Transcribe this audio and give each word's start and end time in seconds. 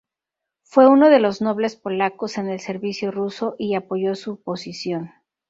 Fue 0.63 0.87
uno 0.89 1.09
de 1.09 1.19
los 1.19 1.41
nobles 1.43 1.75
polacos 1.75 2.39
en 2.39 2.49
el 2.49 2.59
servicio 2.59 3.11
ruso 3.11 3.55
y 3.59 3.75
apoyó 3.75 4.15
su 4.15 4.41
posición. 4.41 5.11